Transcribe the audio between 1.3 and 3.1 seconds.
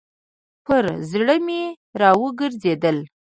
مي راوګرځېدل.